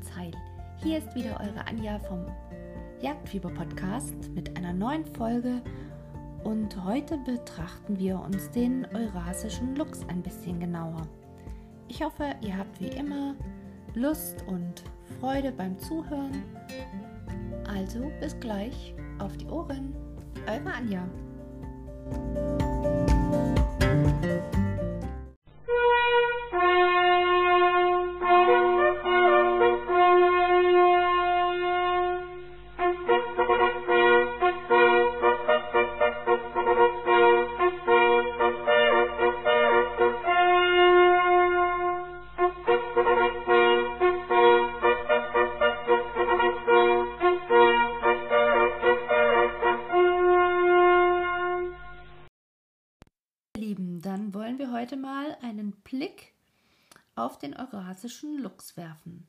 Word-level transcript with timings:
ganz 0.00 0.16
heil. 0.16 0.32
Hier 0.82 0.98
ist 0.98 1.14
wieder 1.14 1.38
eure 1.40 1.66
Anja 1.66 1.98
vom 1.98 2.24
Jagdfieber 3.02 3.50
Podcast 3.50 4.30
mit 4.34 4.56
einer 4.56 4.72
neuen 4.72 5.04
Folge 5.04 5.60
und 6.42 6.84
heute 6.84 7.18
betrachten 7.18 7.98
wir 7.98 8.18
uns 8.18 8.50
den 8.50 8.86
eurasischen 8.94 9.76
Luchs 9.76 10.00
ein 10.08 10.22
bisschen 10.22 10.58
genauer. 10.58 11.02
Ich 11.88 12.02
hoffe, 12.02 12.34
ihr 12.40 12.56
habt 12.56 12.80
wie 12.80 12.88
immer 12.88 13.34
Lust 13.94 14.42
und 14.46 14.82
Freude 15.20 15.52
beim 15.52 15.78
Zuhören. 15.78 16.44
Also 17.68 18.10
bis 18.20 18.38
gleich 18.40 18.94
auf 19.18 19.36
die 19.36 19.48
Ohren. 19.48 19.94
Eure 20.46 20.72
Anja. 20.72 21.06
Den 57.42 57.56
eurasischen 57.56 58.38
Luchs 58.38 58.76
werfen. 58.76 59.26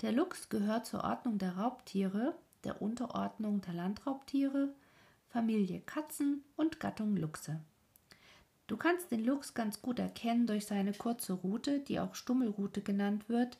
Der 0.00 0.12
Luchs 0.12 0.48
gehört 0.48 0.86
zur 0.86 1.04
Ordnung 1.04 1.38
der 1.38 1.56
Raubtiere, 1.56 2.34
der 2.64 2.82
Unterordnung 2.82 3.60
der 3.60 3.74
Landraubtiere, 3.74 4.74
Familie 5.28 5.80
Katzen 5.80 6.44
und 6.56 6.80
Gattung 6.80 7.16
Luchse. 7.16 7.60
Du 8.66 8.76
kannst 8.76 9.10
den 9.10 9.24
Luchs 9.24 9.54
ganz 9.54 9.82
gut 9.82 9.98
erkennen 9.98 10.46
durch 10.46 10.66
seine 10.66 10.92
kurze 10.92 11.34
Rute, 11.34 11.80
die 11.80 12.00
auch 12.00 12.14
Stummelrute 12.14 12.80
genannt 12.80 13.28
wird, 13.28 13.58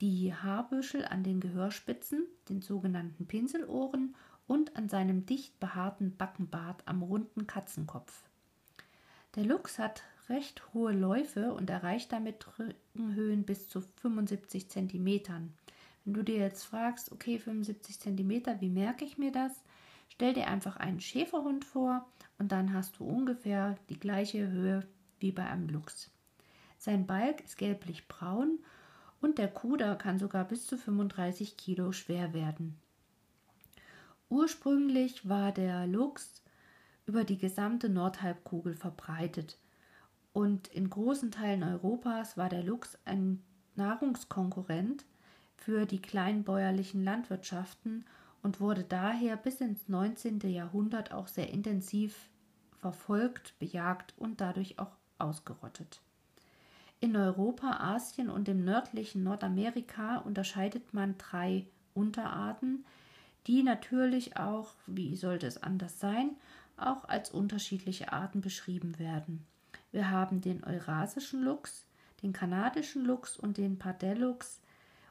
die 0.00 0.34
Haarbüschel 0.34 1.04
an 1.04 1.22
den 1.22 1.40
Gehörspitzen, 1.40 2.26
den 2.48 2.60
sogenannten 2.60 3.26
Pinselohren 3.26 4.14
und 4.46 4.76
an 4.76 4.88
seinem 4.88 5.26
dicht 5.26 5.58
behaarten 5.60 6.16
Backenbart 6.16 6.82
am 6.86 7.02
runden 7.02 7.46
Katzenkopf. 7.46 8.24
Der 9.36 9.44
Luchs 9.44 9.78
hat 9.78 10.02
recht 10.28 10.62
hohe 10.72 10.92
Läufe 10.92 11.52
und 11.52 11.70
erreicht 11.70 12.12
damit 12.12 12.46
Rückenhöhen 12.58 13.44
bis 13.44 13.68
zu 13.68 13.80
75 13.80 14.68
cm. 14.68 15.22
Wenn 16.04 16.14
du 16.14 16.22
dir 16.22 16.38
jetzt 16.38 16.64
fragst, 16.64 17.12
okay, 17.12 17.38
75 17.38 18.00
cm, 18.00 18.60
wie 18.60 18.68
merke 18.68 19.04
ich 19.04 19.18
mir 19.18 19.32
das? 19.32 19.52
Stell 20.08 20.34
dir 20.34 20.48
einfach 20.48 20.76
einen 20.76 21.00
Schäferhund 21.00 21.64
vor 21.64 22.06
und 22.38 22.52
dann 22.52 22.72
hast 22.72 22.98
du 22.98 23.04
ungefähr 23.04 23.76
die 23.88 23.98
gleiche 23.98 24.48
Höhe 24.48 24.86
wie 25.20 25.32
bei 25.32 25.46
einem 25.46 25.68
Luchs. 25.68 26.10
Sein 26.78 27.06
Balk 27.06 27.40
ist 27.42 27.56
gelblich-braun 27.56 28.58
und 29.20 29.38
der 29.38 29.48
Kuder 29.48 29.94
kann 29.96 30.18
sogar 30.18 30.44
bis 30.44 30.66
zu 30.66 30.76
35 30.76 31.56
Kilo 31.56 31.92
schwer 31.92 32.34
werden. 32.34 32.76
Ursprünglich 34.28 35.28
war 35.28 35.52
der 35.52 35.86
Luchs 35.86 36.42
über 37.06 37.24
die 37.24 37.38
gesamte 37.38 37.88
Nordhalbkugel 37.88 38.74
verbreitet. 38.74 39.58
Und 40.32 40.68
in 40.68 40.88
großen 40.88 41.30
Teilen 41.30 41.62
Europas 41.62 42.36
war 42.36 42.48
der 42.48 42.62
Luchs 42.62 42.98
ein 43.04 43.42
Nahrungskonkurrent 43.74 45.04
für 45.56 45.86
die 45.86 46.00
kleinbäuerlichen 46.00 47.04
Landwirtschaften 47.04 48.04
und 48.42 48.60
wurde 48.60 48.84
daher 48.84 49.36
bis 49.36 49.60
ins 49.60 49.88
19. 49.88 50.40
Jahrhundert 50.40 51.12
auch 51.12 51.28
sehr 51.28 51.50
intensiv 51.50 52.30
verfolgt, 52.78 53.54
bejagt 53.58 54.14
und 54.16 54.40
dadurch 54.40 54.78
auch 54.78 54.96
ausgerottet. 55.18 56.00
In 57.00 57.16
Europa, 57.16 57.78
Asien 57.80 58.30
und 58.30 58.48
im 58.48 58.64
nördlichen 58.64 59.22
Nordamerika 59.22 60.18
unterscheidet 60.18 60.94
man 60.94 61.16
drei 61.18 61.66
Unterarten, 61.94 62.84
die 63.46 63.62
natürlich 63.62 64.36
auch, 64.36 64.74
wie 64.86 65.16
sollte 65.16 65.46
es 65.46 65.62
anders 65.62 65.98
sein, 65.98 66.36
auch 66.76 67.04
als 67.04 67.30
unterschiedliche 67.30 68.12
Arten 68.12 68.40
beschrieben 68.40 68.98
werden. 68.98 69.46
Wir 69.92 70.10
haben 70.10 70.40
den 70.40 70.64
eurasischen 70.64 71.42
Luchs, 71.42 71.86
den 72.22 72.32
kanadischen 72.32 73.04
Luchs 73.04 73.36
und 73.36 73.58
den 73.58 73.78
Pardellux 73.78 74.60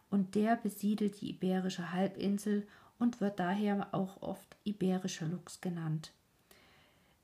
und 0.09 0.35
der 0.35 0.55
besiedelt 0.57 1.21
die 1.21 1.29
iberische 1.29 1.93
Halbinsel 1.93 2.67
und 2.99 3.21
wird 3.21 3.39
daher 3.39 3.93
auch 3.93 4.21
oft 4.21 4.57
iberischer 4.63 5.27
Luchs 5.27 5.61
genannt. 5.61 6.11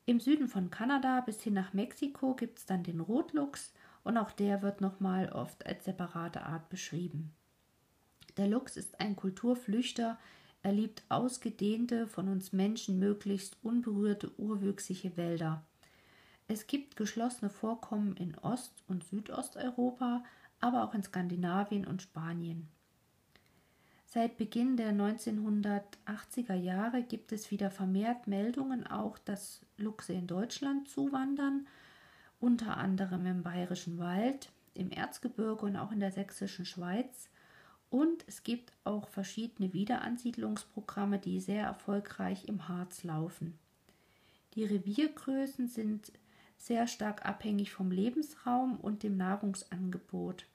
Im 0.06 0.20
Süden 0.20 0.48
von 0.48 0.72
Kanada 0.72 1.20
bis 1.22 1.42
hin 1.42 1.54
nach 1.54 1.74
Mexiko 1.74 2.34
gibt 2.36 2.60
es 2.60 2.66
dann 2.66 2.84
den 2.84 3.02
Rotluchs 3.02 3.74
und 4.04 4.18
auch 4.18 4.32
der 4.32 4.62
wird 4.62 4.80
nochmal 4.80 5.30
oft 5.34 5.66
als 5.66 5.84
separate 5.84 6.44
Art 6.44 6.70
beschrieben. 6.70 7.34
Der 8.38 8.48
Luchs 8.48 8.78
ist 8.78 9.02
ein 9.02 9.16
Kulturflüchter, 9.16 10.18
er 10.64 10.72
liebt 10.72 11.04
ausgedehnte, 11.10 12.08
von 12.08 12.30
uns 12.30 12.54
Menschen 12.54 13.00
möglichst 13.00 13.58
unberührte 13.64 14.32
urwüchsige 14.40 15.18
Wälder. 15.18 15.67
Es 16.50 16.66
gibt 16.68 16.96
geschlossene 16.96 17.50
Vorkommen 17.50 18.16
in 18.16 18.38
Ost- 18.40 18.84
und 18.88 19.04
Südosteuropa, 19.04 20.24
aber 20.62 20.84
auch 20.84 20.94
in 20.94 21.04
Skandinavien 21.04 21.86
und 21.86 22.02
Spanien. 22.02 22.70
Seit 24.06 24.38
Beginn 24.38 24.78
der 24.78 24.94
1980er 24.94 26.54
Jahre 26.54 27.04
gibt 27.04 27.34
es 27.34 27.52
wieder 27.52 27.70
vermehrt 27.70 28.28
Meldungen 28.28 28.88
auch, 28.88 29.18
dass 29.18 29.60
Luchse 29.76 30.14
in 30.14 30.28
Deutschland 30.28 30.88
zuwandern, 30.88 31.68
unter 32.40 32.78
anderem 32.78 33.26
im 33.26 33.44
Bayerischen 33.44 33.98
Wald, 33.98 34.50
im 34.74 34.90
Erzgebirge 34.90 35.66
und 35.66 35.76
auch 35.76 35.92
in 35.92 36.00
der 36.00 36.14
sächsischen 36.14 36.66
Schweiz. 36.66 37.30
Und 37.90 38.24
es 38.28 38.44
gibt 38.44 38.72
auch 38.86 39.10
verschiedene 39.10 39.74
Wiederansiedlungsprogramme, 39.74 41.20
die 41.20 41.42
sehr 41.42 41.66
erfolgreich 41.66 42.46
im 42.46 42.70
Harz 42.70 43.04
laufen. 43.04 43.60
Die 44.54 44.64
Reviergrößen 44.64 45.68
sind 45.68 46.14
sehr 46.58 46.88
stark 46.88 47.26
abhängig 47.26 47.72
vom 47.72 47.92
Lebensraum 47.92 48.80
und 48.80 49.04
dem 49.04 49.18
Nahrungsangebot. 49.18 50.46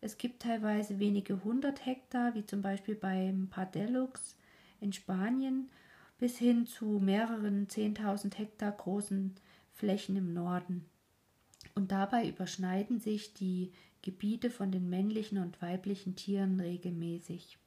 Es 0.00 0.16
gibt 0.16 0.42
teilweise 0.42 0.98
wenige 0.98 1.44
hundert 1.44 1.84
Hektar, 1.84 2.34
wie 2.34 2.46
zum 2.46 2.62
Beispiel 2.62 2.94
beim 2.94 3.48
Pardellux 3.48 4.36
in 4.80 4.92
Spanien, 4.92 5.70
bis 6.18 6.38
hin 6.38 6.66
zu 6.66 7.00
mehreren 7.00 7.68
zehntausend 7.68 8.38
Hektar 8.38 8.72
großen 8.72 9.34
Flächen 9.72 10.16
im 10.16 10.32
Norden. 10.32 10.84
Und 11.74 11.92
dabei 11.92 12.28
überschneiden 12.28 13.00
sich 13.00 13.34
die 13.34 13.72
Gebiete 14.02 14.50
von 14.50 14.70
den 14.70 14.88
männlichen 14.88 15.38
und 15.38 15.60
weiblichen 15.60 16.16
Tieren 16.16 16.60
regelmäßig. 16.60 17.58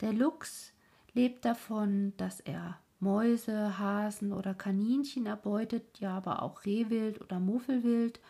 Der 0.00 0.12
Luchs 0.12 0.72
lebt 1.14 1.44
davon, 1.44 2.12
dass 2.16 2.40
er 2.40 2.78
Mäuse, 3.02 3.78
Hasen 3.78 4.32
oder 4.32 4.54
Kaninchen 4.54 5.26
erbeutet, 5.26 5.98
ja 5.98 6.16
aber 6.16 6.42
auch 6.42 6.64
Rehwild 6.64 7.20
oder 7.20 7.40
Muffelwild 7.40 8.20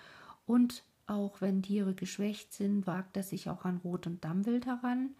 und 0.47 0.83
auch 1.06 1.41
wenn 1.41 1.62
Tiere 1.62 1.94
geschwächt 1.94 2.53
sind, 2.53 2.87
wagt 2.87 3.16
er 3.16 3.22
sich 3.22 3.50
auch 3.50 3.65
an 3.65 3.77
Rot- 3.84 4.06
und 4.06 4.25
Dammwild 4.25 4.66
heran. 4.66 5.10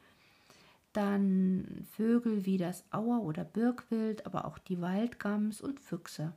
Dann 0.94 1.86
Vögel 1.92 2.46
wie 2.46 2.56
das 2.56 2.84
Auer- 2.92 3.22
oder 3.22 3.44
Birkwild, 3.44 4.24
aber 4.24 4.46
auch 4.46 4.58
die 4.58 4.80
Waldgams 4.80 5.60
und 5.60 5.80
Füchse. 5.80 6.32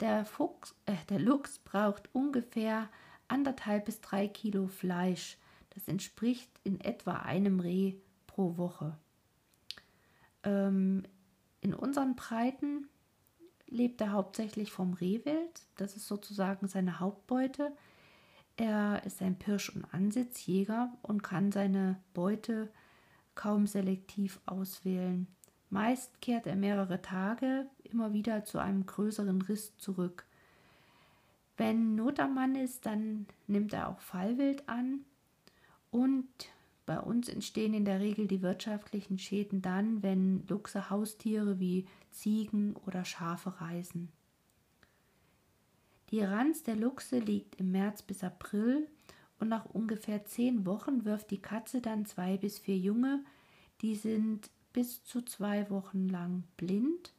Der, 0.00 0.24
Fuchs, 0.24 0.74
äh, 0.86 0.96
der 1.08 1.18
Luchs 1.18 1.60
braucht 1.60 2.08
ungefähr 2.12 2.88
anderthalb 3.28 3.86
bis 3.86 4.00
drei 4.00 4.28
Kilo 4.28 4.66
Fleisch. 4.66 5.38
Das 5.70 5.88
entspricht 5.88 6.50
in 6.64 6.80
etwa 6.80 7.12
einem 7.12 7.60
Reh 7.60 7.94
pro 8.26 8.56
Woche. 8.58 8.98
Ähm, 10.44 11.04
in 11.62 11.74
unseren 11.74 12.16
Breiten 12.16 12.88
lebt 13.68 14.00
er 14.02 14.12
hauptsächlich 14.12 14.70
vom 14.70 14.92
Rehwild. 14.92 15.62
Das 15.76 15.96
ist 15.96 16.06
sozusagen 16.06 16.68
seine 16.68 17.00
Hauptbeute. 17.00 17.72
Er 18.56 19.02
ist 19.06 19.22
ein 19.22 19.38
Pirsch- 19.38 19.70
und 19.70 19.86
Ansitzjäger 19.94 20.92
und 21.00 21.22
kann 21.22 21.52
seine 21.52 21.98
Beute 22.12 22.70
kaum 23.34 23.66
selektiv 23.66 24.40
auswählen. 24.44 25.26
Meist 25.70 26.20
kehrt 26.20 26.46
er 26.46 26.56
mehrere 26.56 27.00
Tage 27.00 27.66
immer 27.84 28.12
wieder 28.12 28.44
zu 28.44 28.58
einem 28.58 28.84
größeren 28.84 29.40
Riss 29.40 29.74
zurück. 29.78 30.26
Wenn 31.56 31.94
Not 31.94 32.20
am 32.20 32.34
Mann 32.34 32.56
ist, 32.56 32.84
dann 32.86 33.26
nimmt 33.46 33.72
er 33.72 33.88
auch 33.88 34.00
Fallwild 34.00 34.68
an 34.68 35.04
und 35.90 36.28
bei 36.86 36.98
uns 36.98 37.28
entstehen 37.28 37.74
in 37.74 37.84
der 37.84 38.00
Regel 38.00 38.26
die 38.26 38.42
wirtschaftlichen 38.42 39.18
Schäden 39.18 39.62
dann, 39.62 40.02
wenn 40.02 40.46
Luchse 40.48 40.90
Haustiere 40.90 41.60
wie 41.60 41.86
Ziegen 42.10 42.74
oder 42.86 43.04
Schafe 43.04 43.60
reißen. 43.60 44.08
Die 46.10 46.20
Ranz 46.20 46.62
der 46.62 46.76
Luchse 46.76 47.18
liegt 47.18 47.54
im 47.56 47.72
März 47.72 48.02
bis 48.02 48.22
April 48.22 48.86
und 49.38 49.48
nach 49.48 49.64
ungefähr 49.66 50.24
zehn 50.24 50.66
Wochen 50.66 51.04
wirft 51.04 51.30
die 51.30 51.40
Katze 51.40 51.80
dann 51.80 52.04
zwei 52.04 52.36
bis 52.36 52.58
vier 52.58 52.76
Junge, 52.76 53.24
die 53.80 53.96
sind 53.96 54.50
bis 54.72 55.04
zu 55.04 55.22
zwei 55.22 55.68
Wochen 55.70 56.08
lang 56.08 56.44
blind 56.56 57.12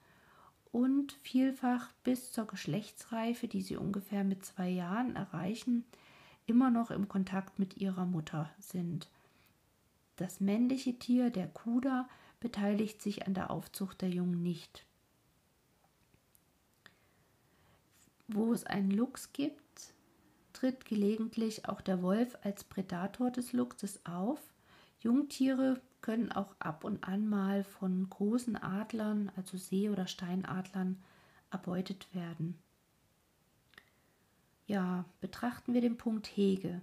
und 0.71 1.13
vielfach 1.21 1.91
bis 2.03 2.31
zur 2.31 2.45
Geschlechtsreife, 2.45 3.47
die 3.47 3.61
sie 3.61 3.77
ungefähr 3.77 4.23
mit 4.23 4.45
zwei 4.45 4.69
Jahren 4.69 5.15
erreichen, 5.15 5.85
immer 6.45 6.71
noch 6.71 6.91
im 6.91 7.07
Kontakt 7.07 7.59
mit 7.59 7.77
ihrer 7.77 8.05
Mutter 8.05 8.49
sind. 8.59 9.09
Das 10.15 10.39
männliche 10.39 10.97
Tier, 10.99 11.29
der 11.29 11.47
Kuder, 11.47 12.07
beteiligt 12.39 13.01
sich 13.01 13.25
an 13.25 13.33
der 13.33 13.49
Aufzucht 13.49 14.01
der 14.01 14.09
Jungen 14.09 14.43
nicht. 14.43 14.85
Wo 18.27 18.53
es 18.53 18.65
einen 18.65 18.91
Luchs 18.91 19.33
gibt, 19.33 19.93
tritt 20.53 20.85
gelegentlich 20.85 21.67
auch 21.67 21.81
der 21.81 22.01
Wolf 22.01 22.37
als 22.41 22.63
Prädator 22.63 23.31
des 23.31 23.53
Luchses 23.53 24.05
auf. 24.05 24.39
Jungtiere 24.99 25.81
können 26.01 26.31
auch 26.31 26.55
ab 26.59 26.83
und 26.83 27.03
an 27.03 27.27
mal 27.27 27.63
von 27.63 28.09
großen 28.09 28.55
Adlern, 28.55 29.31
also 29.35 29.57
See- 29.57 29.89
oder 29.89 30.07
Steinadlern, 30.07 31.01
erbeutet 31.49 32.13
werden. 32.13 32.57
Ja, 34.67 35.05
betrachten 35.21 35.73
wir 35.73 35.81
den 35.81 35.97
Punkt 35.97 36.27
Hege. 36.27 36.81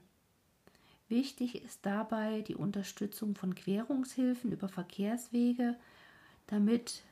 Wichtig 1.10 1.60
ist 1.64 1.84
dabei 1.84 2.42
die 2.42 2.54
Unterstützung 2.54 3.34
von 3.34 3.56
Querungshilfen 3.56 4.52
über 4.52 4.68
Verkehrswege, 4.68 5.76
damit 6.46 7.02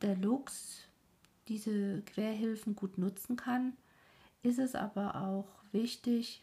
der 0.00 0.16
Luchs 0.16 0.84
diese 1.46 2.00
Querhilfen 2.00 2.74
gut 2.74 2.96
nutzen 2.96 3.36
kann. 3.36 3.76
Ist 4.42 4.58
es 4.58 4.74
aber 4.74 5.16
auch 5.16 5.48
wichtig, 5.70 6.42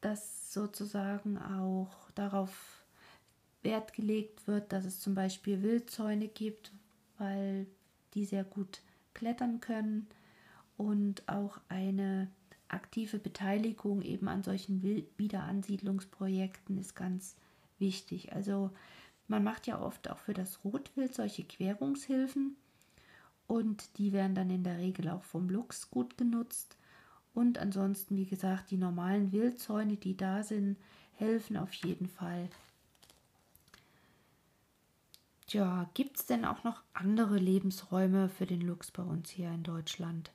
dass 0.00 0.52
sozusagen 0.52 1.36
auch 1.36 2.12
darauf 2.14 2.84
Wert 3.64 3.92
gelegt 3.92 4.46
wird, 4.46 4.72
dass 4.72 4.84
es 4.84 5.00
zum 5.00 5.16
Beispiel 5.16 5.64
Wildzäune 5.64 6.28
gibt, 6.28 6.70
weil 7.18 7.66
die 8.14 8.24
sehr 8.24 8.44
gut 8.44 8.82
klettern 9.14 9.60
können 9.60 10.06
und 10.76 11.28
auch 11.28 11.58
eine 11.68 12.30
aktive 12.68 13.18
Beteiligung 13.18 14.02
eben 14.02 14.28
an 14.28 14.42
solchen 14.42 14.82
Wiederansiedlungsprojekten 15.16 16.78
ist 16.78 16.94
ganz 16.94 17.36
wichtig. 17.78 18.32
Also 18.32 18.70
man 19.28 19.44
macht 19.44 19.66
ja 19.66 19.80
oft 19.80 20.10
auch 20.10 20.18
für 20.18 20.34
das 20.34 20.64
Rotwild 20.64 21.14
solche 21.14 21.44
Querungshilfen 21.44 22.56
und 23.46 23.98
die 23.98 24.12
werden 24.12 24.34
dann 24.34 24.50
in 24.50 24.64
der 24.64 24.78
Regel 24.78 25.08
auch 25.08 25.22
vom 25.22 25.48
Luchs 25.48 25.90
gut 25.90 26.16
genutzt. 26.16 26.76
Und 27.34 27.58
ansonsten, 27.58 28.16
wie 28.16 28.26
gesagt, 28.26 28.70
die 28.70 28.76
normalen 28.76 29.32
Wildzäune, 29.32 29.96
die 29.96 30.16
da 30.16 30.42
sind, 30.42 30.76
helfen 31.12 31.56
auf 31.56 31.72
jeden 31.74 32.08
Fall. 32.08 32.48
Tja, 35.46 35.90
gibt 35.94 36.18
es 36.18 36.26
denn 36.26 36.44
auch 36.44 36.64
noch 36.64 36.82
andere 36.94 37.36
Lebensräume 37.38 38.28
für 38.28 38.46
den 38.46 38.60
Luchs 38.60 38.90
bei 38.90 39.02
uns 39.02 39.30
hier 39.30 39.50
in 39.50 39.62
Deutschland? 39.62 40.30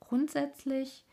Grundsätzlich 0.00 1.04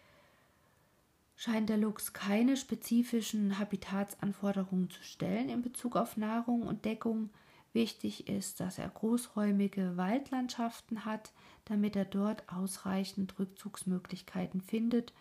scheint 1.39 1.69
der 1.69 1.77
Luchs 1.77 2.11
keine 2.11 2.57
spezifischen 2.57 3.59
Habitatsanforderungen 3.59 4.89
zu 4.89 5.01
stellen 5.01 5.47
in 5.47 5.61
Bezug 5.61 5.95
auf 5.95 6.17
Nahrung 6.17 6.63
und 6.63 6.83
Deckung. 6.83 7.29
Wichtig 7.71 8.27
ist, 8.27 8.59
dass 8.59 8.77
er 8.77 8.89
großräumige 8.89 9.95
Waldlandschaften 9.95 11.05
hat, 11.05 11.31
damit 11.63 11.95
er 11.95 12.03
dort 12.03 12.43
ausreichend 12.51 13.39
Rückzugsmöglichkeiten 13.39 14.59
findet, 14.59 15.13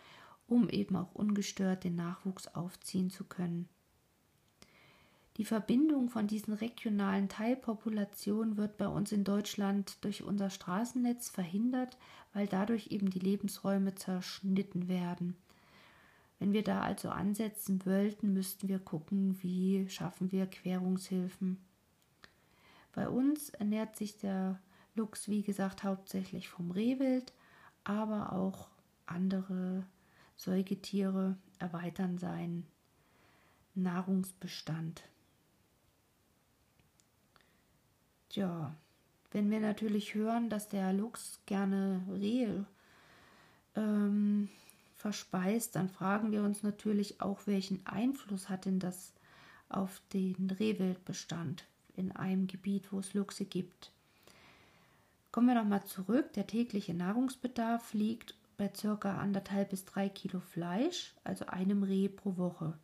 um 0.48 0.68
eben 0.68 0.96
auch 0.96 1.14
ungestört 1.14 1.84
den 1.84 1.94
Nachwuchs 1.94 2.48
aufziehen 2.48 3.10
zu 3.10 3.22
können. 3.22 3.68
Die 5.36 5.44
Verbindung 5.44 6.08
von 6.08 6.26
diesen 6.26 6.54
regionalen 6.54 7.28
Teilpopulationen 7.28 8.56
wird 8.56 8.76
bei 8.76 8.88
uns 8.88 9.12
in 9.12 9.22
Deutschland 9.22 9.98
durch 10.04 10.24
unser 10.24 10.50
Straßennetz 10.50 11.28
verhindert, 11.28 11.96
weil 12.32 12.48
dadurch 12.48 12.88
eben 12.88 13.08
die 13.08 13.20
Lebensräume 13.20 13.94
zerschnitten 13.94 14.88
werden. 14.88 15.36
Wenn 16.38 16.52
wir 16.52 16.62
da 16.62 16.80
also 16.80 17.10
ansetzen 17.10 17.84
wollten, 17.84 18.32
müssten 18.32 18.68
wir 18.68 18.78
gucken, 18.78 19.42
wie 19.42 19.88
schaffen 19.88 20.30
wir 20.30 20.46
Querungshilfen. 20.46 21.58
Bei 22.92 23.08
uns 23.08 23.50
ernährt 23.50 23.96
sich 23.96 24.18
der 24.18 24.60
Luchs, 24.94 25.28
wie 25.28 25.42
gesagt, 25.42 25.84
hauptsächlich 25.84 26.48
vom 26.48 26.70
Rehwild, 26.70 27.32
aber 27.84 28.32
auch 28.32 28.68
andere 29.06 29.84
Säugetiere 30.36 31.36
erweitern 31.58 32.18
seinen 32.18 32.66
Nahrungsbestand. 33.74 35.02
Tja, 38.28 38.74
wenn 39.30 39.50
wir 39.50 39.60
natürlich 39.60 40.14
hören, 40.14 40.50
dass 40.50 40.68
der 40.68 40.92
Luchs 40.92 41.40
gerne 41.46 42.04
Rehe 42.10 42.66
ähm, 43.74 44.48
verspeist, 44.98 45.76
dann 45.76 45.88
fragen 45.88 46.32
wir 46.32 46.42
uns 46.42 46.62
natürlich 46.62 47.20
auch, 47.20 47.46
welchen 47.46 47.86
Einfluss 47.86 48.48
hat 48.48 48.66
denn 48.66 48.80
das 48.80 49.14
auf 49.68 50.02
den 50.12 50.50
Rehwildbestand 50.50 51.64
in 51.96 52.12
einem 52.12 52.48
Gebiet, 52.48 52.92
wo 52.92 52.98
es 52.98 53.14
Luchse 53.14 53.44
gibt. 53.44 53.92
Kommen 55.30 55.46
wir 55.46 55.54
nochmal 55.54 55.84
zurück. 55.84 56.32
Der 56.32 56.46
tägliche 56.46 56.94
Nahrungsbedarf 56.94 57.94
liegt 57.94 58.34
bei 58.56 58.68
ca. 58.68 59.18
anderthalb 59.18 59.70
bis 59.70 59.84
drei 59.84 60.08
Kilo 60.08 60.40
Fleisch, 60.40 61.14
also 61.22 61.46
einem 61.46 61.84
Reh 61.84 62.08
pro 62.08 62.36
Woche. 62.36 62.76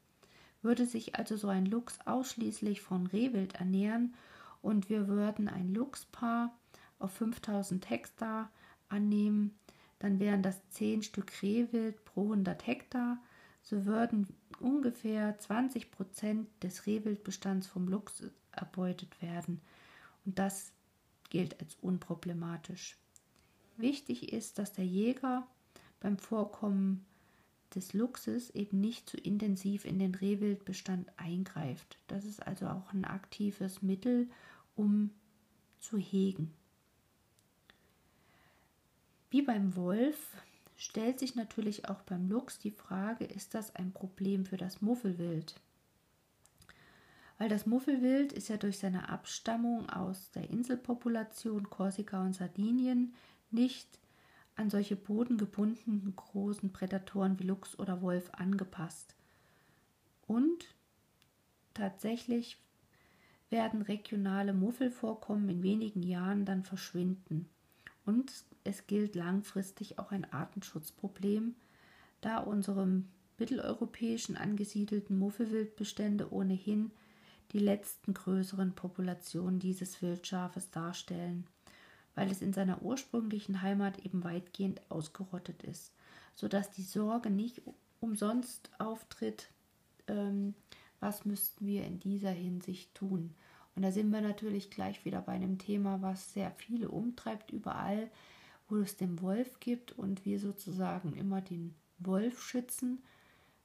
Würde 0.62 0.86
sich 0.86 1.16
also 1.16 1.36
so 1.36 1.48
ein 1.48 1.66
Luchs 1.66 1.98
ausschließlich 2.04 2.80
von 2.80 3.08
Rehwild 3.08 3.56
ernähren 3.56 4.14
und 4.62 4.88
wir 4.88 5.08
würden 5.08 5.48
ein 5.48 5.74
Luchspaar 5.74 6.54
auf 7.00 7.12
5000 7.14 7.90
Hektar 7.90 8.50
annehmen, 8.88 9.58
dann 9.98 10.18
wären 10.18 10.42
das 10.42 10.60
10 10.70 11.02
Stück 11.02 11.42
Rehwild 11.42 12.04
pro 12.04 12.24
100 12.24 12.66
Hektar. 12.66 13.18
So 13.62 13.86
würden 13.86 14.28
ungefähr 14.60 15.38
20 15.38 15.90
Prozent 15.90 16.48
des 16.62 16.86
Rehwildbestands 16.86 17.66
vom 17.66 17.88
Luchs 17.88 18.22
erbeutet 18.52 19.20
werden. 19.22 19.60
Und 20.26 20.38
das 20.38 20.72
gilt 21.30 21.60
als 21.60 21.74
unproblematisch. 21.76 22.96
Wichtig 23.76 24.32
ist, 24.32 24.58
dass 24.58 24.72
der 24.72 24.86
Jäger 24.86 25.46
beim 26.00 26.18
Vorkommen 26.18 27.04
des 27.74 27.92
Luchses 27.92 28.50
eben 28.50 28.80
nicht 28.80 29.08
zu 29.08 29.16
intensiv 29.16 29.84
in 29.84 29.98
den 29.98 30.14
Rehwildbestand 30.14 31.10
eingreift. 31.16 31.98
Das 32.06 32.24
ist 32.24 32.46
also 32.46 32.66
auch 32.66 32.92
ein 32.92 33.04
aktives 33.04 33.82
Mittel, 33.82 34.28
um 34.76 35.10
zu 35.80 35.98
hegen. 35.98 36.52
Wie 39.34 39.42
beim 39.42 39.74
Wolf 39.74 40.36
stellt 40.76 41.18
sich 41.18 41.34
natürlich 41.34 41.88
auch 41.88 42.02
beim 42.02 42.28
Luchs 42.28 42.60
die 42.60 42.70
Frage, 42.70 43.24
ist 43.24 43.54
das 43.54 43.74
ein 43.74 43.90
Problem 43.90 44.46
für 44.46 44.56
das 44.56 44.80
Muffelwild? 44.80 45.60
Weil 47.38 47.48
das 47.48 47.66
Muffelwild 47.66 48.32
ist 48.32 48.48
ja 48.48 48.58
durch 48.58 48.78
seine 48.78 49.08
Abstammung 49.08 49.90
aus 49.90 50.30
der 50.30 50.48
Inselpopulation 50.50 51.68
Korsika 51.68 52.22
und 52.22 52.34
Sardinien 52.34 53.12
nicht 53.50 53.98
an 54.54 54.70
solche 54.70 54.94
bodengebundenen 54.94 56.14
großen 56.14 56.72
Prädatoren 56.72 57.36
wie 57.40 57.48
Luchs 57.48 57.76
oder 57.76 58.02
Wolf 58.02 58.30
angepasst. 58.34 59.16
Und 60.28 60.76
tatsächlich 61.74 62.56
werden 63.50 63.82
regionale 63.82 64.52
Muffelvorkommen 64.52 65.48
in 65.48 65.64
wenigen 65.64 66.04
Jahren 66.04 66.44
dann 66.44 66.62
verschwinden. 66.62 67.50
Und 68.04 68.32
es 68.64 68.86
gilt 68.86 69.14
langfristig 69.14 69.98
auch 69.98 70.10
ein 70.10 70.30
Artenschutzproblem, 70.32 71.54
da 72.20 72.38
unsere 72.38 73.02
mitteleuropäischen 73.38 74.36
angesiedelten 74.36 75.18
Muffelwildbestände 75.18 76.32
ohnehin 76.32 76.90
die 77.52 77.58
letzten 77.58 78.14
größeren 78.14 78.74
Populationen 78.74 79.60
dieses 79.60 80.00
Wildschafes 80.02 80.70
darstellen, 80.70 81.46
weil 82.14 82.30
es 82.30 82.42
in 82.42 82.52
seiner 82.52 82.82
ursprünglichen 82.82 83.62
Heimat 83.62 83.98
eben 84.04 84.24
weitgehend 84.24 84.80
ausgerottet 84.90 85.62
ist, 85.62 85.92
sodass 86.34 86.70
die 86.70 86.82
Sorge 86.82 87.30
nicht 87.30 87.62
umsonst 88.00 88.70
auftritt, 88.78 89.48
ähm, 90.08 90.54
was 91.00 91.24
müssten 91.24 91.66
wir 91.66 91.84
in 91.84 92.00
dieser 92.00 92.30
Hinsicht 92.30 92.94
tun. 92.94 93.34
Und 93.74 93.82
da 93.82 93.90
sind 93.90 94.10
wir 94.10 94.20
natürlich 94.20 94.70
gleich 94.70 95.04
wieder 95.04 95.20
bei 95.20 95.32
einem 95.32 95.58
Thema, 95.58 96.00
was 96.00 96.32
sehr 96.32 96.50
viele 96.52 96.88
umtreibt, 96.88 97.50
überall, 97.50 98.10
wo 98.68 98.76
es 98.76 98.96
den 98.96 99.20
Wolf 99.20 99.60
gibt 99.60 99.92
und 99.92 100.24
wir 100.24 100.38
sozusagen 100.38 101.14
immer 101.14 101.40
den 101.40 101.74
Wolf 101.98 102.42
schützen, 102.42 103.02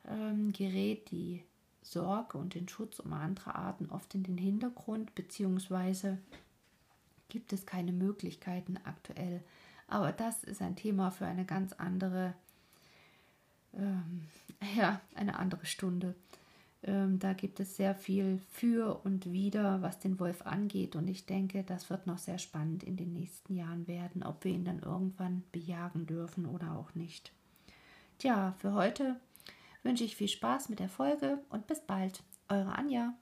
ähm, 0.07 0.51
gerät 0.51 1.11
die 1.11 1.43
Sorge 1.81 2.37
und 2.37 2.55
den 2.55 2.67
Schutz 2.67 2.99
um 2.99 3.13
andere 3.13 3.55
Arten 3.55 3.89
oft 3.89 4.13
in 4.15 4.23
den 4.23 4.37
Hintergrund, 4.37 5.15
beziehungsweise 5.15 6.17
gibt 7.29 7.53
es 7.53 7.65
keine 7.65 7.91
Möglichkeiten 7.91 8.77
aktuell. 8.83 9.43
Aber 9.87 10.11
das 10.11 10.43
ist 10.43 10.61
ein 10.61 10.75
Thema 10.75 11.11
für 11.11 11.25
eine 11.25 11.45
ganz 11.45 11.73
andere 11.73 12.33
ähm, 13.73 14.23
ja, 14.77 15.01
eine 15.15 15.37
andere 15.37 15.65
Stunde. 15.65 16.15
Ähm, 16.83 17.19
da 17.19 17.33
gibt 17.33 17.59
es 17.59 17.75
sehr 17.75 17.93
viel 17.93 18.39
für 18.51 19.01
und 19.03 19.31
wider, 19.31 19.81
was 19.81 19.99
den 19.99 20.19
Wolf 20.19 20.45
angeht. 20.45 20.95
Und 20.95 21.07
ich 21.09 21.25
denke, 21.25 21.63
das 21.63 21.89
wird 21.89 22.07
noch 22.07 22.17
sehr 22.17 22.37
spannend 22.37 22.83
in 22.83 22.95
den 22.95 23.11
nächsten 23.13 23.53
Jahren 23.55 23.87
werden, 23.87 24.23
ob 24.23 24.43
wir 24.43 24.51
ihn 24.51 24.65
dann 24.65 24.79
irgendwann 24.79 25.43
bejagen 25.51 26.05
dürfen 26.05 26.45
oder 26.45 26.77
auch 26.77 26.95
nicht. 26.95 27.33
Tja, 28.17 28.53
für 28.59 28.73
heute 28.73 29.19
wünsche 29.83 30.03
ich 30.03 30.15
viel 30.15 30.29
Spaß 30.29 30.69
mit 30.69 30.79
der 30.79 30.89
Folge 30.89 31.39
und 31.49 31.67
bis 31.67 31.81
bald. 31.81 32.23
Eure 32.47 32.75
Anja. 32.75 33.13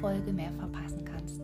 Folge 0.00 0.32
mehr 0.32 0.52
verpassen 0.52 1.04
kannst. 1.04 1.42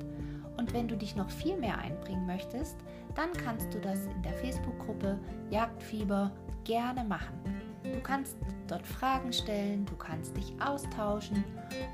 Und 0.57 0.73
wenn 0.73 0.89
du 0.89 0.97
dich 0.97 1.15
noch 1.17 1.29
viel 1.31 1.57
mehr 1.57 1.79
einbringen 1.79 2.27
möchtest, 2.27 2.77
dann 3.15 3.33
kannst 3.33 3.73
du 3.75 3.79
das 3.79 4.07
in 4.07 4.23
der 4.23 4.33
Facebook-Gruppe 4.35 5.19
Jagdfieber 5.51 6.33
gerne 6.65 7.05
machen. 7.05 7.39
Du 7.83 8.01
kannst 8.01 8.37
dort 8.67 8.87
Fragen 8.87 9.33
stellen, 9.33 9.87
du 9.87 9.97
kannst 9.97 10.37
dich 10.37 10.53
austauschen 10.61 11.43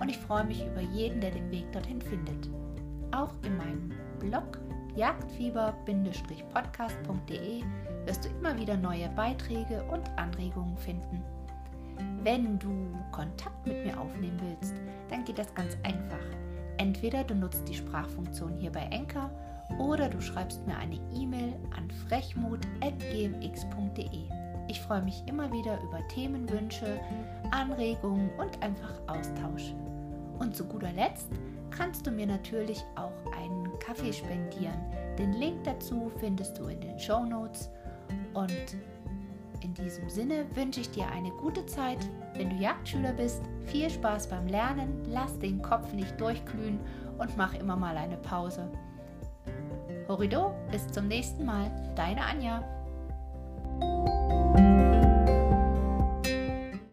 und 0.00 0.09
ich 0.09 0.19
freue 0.19 0.45
mich 0.45 0.66
über 0.66 0.81
jeden, 0.81 1.21
der 1.21 1.31
den 1.33 1.50
Weg 1.50 1.71
dorthin 1.73 2.00
findet. 2.00 2.49
Auch 3.12 3.35
in 3.45 3.59
meinem 3.59 3.92
Blog 4.19 4.59
jagdfieber-podcast.de 4.97 7.62
wirst 8.07 8.25
du 8.25 8.31
immer 8.31 8.59
wieder 8.59 8.76
neue 8.76 9.09
Beiträge 9.11 9.85
und 9.85 10.11
Anregungen 10.16 10.76
finden. 10.78 11.23
Wenn 12.23 12.59
du 12.59 12.71
Kontakt 13.11 13.66
mit 13.66 13.85
mir 13.85 14.00
aufnehmen 14.00 14.40
willst, 14.40 14.75
dann 15.11 15.25
geht 15.25 15.38
das 15.38 15.54
ganz 15.54 15.76
einfach. 15.83 16.25
Entweder 16.83 17.23
du 17.23 17.37
nutzt 17.37 17.69
die 17.69 17.75
Sprachfunktion 17.75 18.57
hier 18.57 18.73
bei 18.73 18.83
Enker 18.91 19.31
oder 19.79 20.09
du 20.09 20.21
schreibst 20.21 20.67
mir 20.67 20.77
eine 20.77 20.99
E-Mail 21.15 21.55
an 21.77 21.89
frechmut.gmx.de. 22.09 24.25
Ich 24.67 24.81
freue 24.81 25.03
mich 25.03 25.23
immer 25.27 25.53
wieder 25.53 25.81
über 25.81 26.01
Themenwünsche, 26.09 26.99
Anregungen 27.53 28.31
und 28.37 28.61
einfach 28.65 29.01
Austausch. 29.07 29.73
Und 30.41 30.57
zu 30.57 30.65
guter 30.65 30.93
Letzt 30.93 31.29
kannst 31.71 32.05
du 32.05 32.11
mir 32.11 32.27
natürlich 32.27 32.83
auch 32.97 33.15
einen 33.41 33.79
Kaffee 33.79 34.12
spendieren. 34.12 34.81
Den 35.17 35.35
Link 35.35 35.62
dazu 35.62 36.11
findest 36.19 36.59
du 36.59 36.67
in 36.67 36.81
den 36.81 36.99
Show 36.99 37.25
Notes. 37.25 37.71
Und 38.35 38.77
in 39.62 39.75
diesem 39.75 40.09
Sinne 40.09 40.45
wünsche 40.54 40.81
ich 40.81 40.90
dir 40.90 41.07
eine 41.09 41.31
gute 41.31 41.64
Zeit. 41.66 41.99
Wenn 42.35 42.50
du 42.50 42.57
Jagdschüler 42.57 43.12
bist, 43.12 43.42
viel 43.66 43.88
Spaß 43.90 44.28
beim 44.28 44.47
Lernen, 44.47 45.02
lass 45.09 45.38
den 45.38 45.62
Kopf 45.62 45.92
nicht 45.92 46.21
durchglühen 46.21 46.81
und 47.19 47.37
mach 47.37 47.54
immer 47.54 47.76
mal 47.76 47.97
eine 47.97 48.16
Pause. 48.16 48.71
Horido, 50.09 50.52
bis 50.71 50.87
zum 50.88 51.09
nächsten 51.09 51.45
Mal, 51.45 51.71
deine 51.95 52.25
Anja. 52.25 52.62